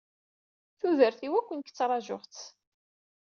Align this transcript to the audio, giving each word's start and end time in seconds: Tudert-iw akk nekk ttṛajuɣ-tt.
Tudert-iw 0.79 1.33
akk 1.39 1.49
nekk 1.53 1.69
ttṛajuɣ-tt. 1.71 2.41